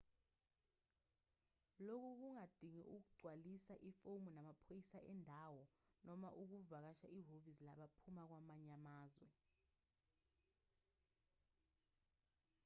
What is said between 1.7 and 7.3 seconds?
lokhu kungadinga ukugcwalisa ifomu namaphoyisa endawo noma ukuvakashela